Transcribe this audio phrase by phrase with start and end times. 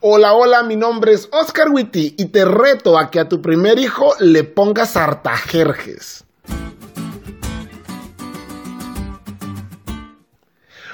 [0.00, 3.78] Hola, hola, mi nombre es Oscar Witty y te reto a que a tu primer
[3.78, 6.24] hijo le pongas hartajerjes.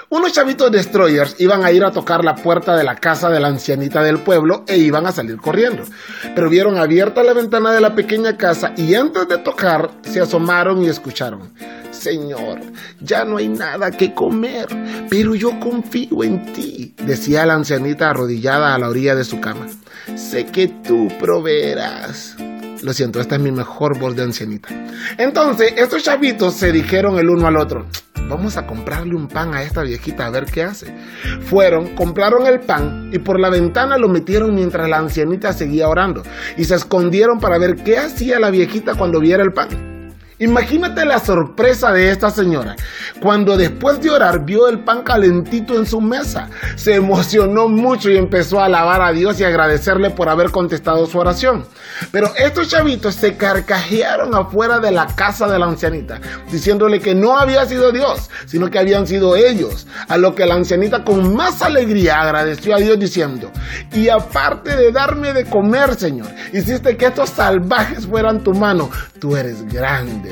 [0.08, 3.48] Unos chavitos destroyers iban a ir a tocar la puerta de la casa de la
[3.48, 5.82] ancianita del pueblo e iban a salir corriendo.
[6.34, 10.82] Pero vieron abierta la ventana de la pequeña casa y antes de tocar se asomaron
[10.82, 11.52] y escucharon.
[12.02, 12.58] Señor,
[13.00, 14.66] ya no hay nada que comer,
[15.08, 19.68] pero yo confío en ti, decía la ancianita arrodillada a la orilla de su cama.
[20.16, 22.34] Sé que tú proveerás.
[22.82, 24.68] Lo siento, esta es mi mejor voz de ancianita.
[25.16, 27.86] Entonces, estos chavitos se dijeron el uno al otro
[28.28, 30.94] vamos a comprarle un pan a esta viejita a ver qué hace.
[31.42, 36.22] Fueron, compraron el pan y por la ventana lo metieron mientras la ancianita seguía orando
[36.56, 39.91] y se escondieron para ver qué hacía la viejita cuando viera el pan.
[40.42, 42.74] Imagínate la sorpresa de esta señora
[43.20, 46.50] cuando después de orar vio el pan calentito en su mesa.
[46.74, 51.16] Se emocionó mucho y empezó a alabar a Dios y agradecerle por haber contestado su
[51.20, 51.64] oración.
[52.10, 57.38] Pero estos chavitos se carcajearon afuera de la casa de la ancianita, diciéndole que no
[57.38, 59.86] había sido Dios, sino que habían sido ellos.
[60.08, 63.52] A lo que la ancianita con más alegría agradeció a Dios diciendo,
[63.92, 68.90] y aparte de darme de comer, Señor, hiciste que estos salvajes fueran tu mano.
[69.20, 70.31] Tú eres grande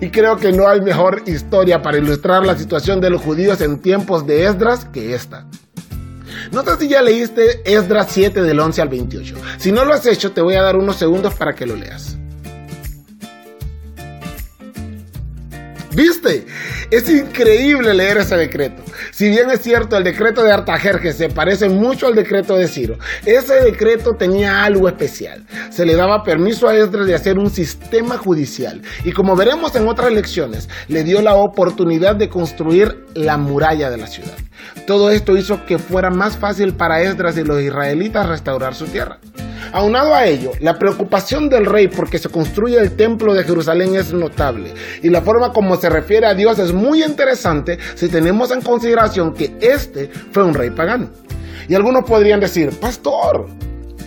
[0.00, 3.78] Y creo que no hay mejor historia para ilustrar la situación de los judíos en
[3.80, 5.46] tiempos de Esdras que esta.
[6.52, 9.36] No sé si ya leíste Esdras 7 del 11 al 28.
[9.58, 12.18] Si no lo has hecho, te voy a dar unos segundos para que lo leas.
[15.94, 16.44] ¿Viste?
[16.90, 18.82] Es increíble leer ese decreto.
[19.12, 22.98] Si bien es cierto, el decreto de Artajerjes se parece mucho al decreto de Ciro,
[23.24, 25.46] ese decreto tenía algo especial.
[25.70, 29.86] Se le daba permiso a Esdras de hacer un sistema judicial y como veremos en
[29.86, 34.34] otras lecciones, le dio la oportunidad de construir la muralla de la ciudad.
[34.86, 39.18] Todo esto hizo que fuera más fácil para Esdras y los israelitas restaurar su tierra.
[39.74, 44.12] Aunado a ello, la preocupación del rey porque se construye el templo de Jerusalén es
[44.12, 44.72] notable
[45.02, 49.34] y la forma como se refiere a Dios es muy interesante si tenemos en consideración
[49.34, 51.08] que este fue un rey pagano.
[51.68, 53.48] Y algunos podrían decir, pastor,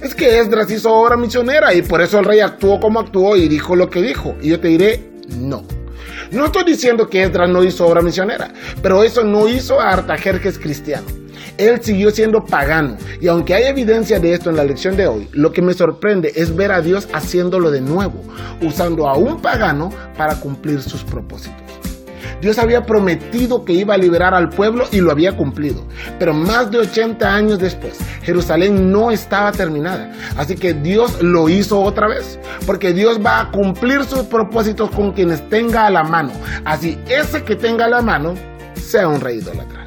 [0.01, 3.49] es que Esdras hizo obra misionera y por eso el rey actuó como actuó y
[3.49, 4.37] dijo lo que dijo.
[4.41, 5.03] Y yo te diré,
[5.37, 5.65] no.
[6.31, 10.59] No estoy diciendo que Esdras no hizo obra misionera, pero eso no hizo a Artajerjes
[10.59, 11.26] cristiano.
[11.57, 15.27] Él siguió siendo pagano y aunque hay evidencia de esto en la lección de hoy,
[15.31, 18.21] lo que me sorprende es ver a Dios haciéndolo de nuevo,
[18.61, 21.67] usando a un pagano para cumplir sus propósitos.
[22.41, 25.83] Dios había prometido que iba a liberar al pueblo y lo había cumplido.
[26.19, 30.11] Pero más de 80 años después, Jerusalén no estaba terminada.
[30.35, 32.39] Así que Dios lo hizo otra vez.
[32.65, 36.31] Porque Dios va a cumplir sus propósitos con quienes tenga a la mano.
[36.63, 38.35] Así ese que tenga a la mano
[38.75, 39.86] sea un rey idólatra.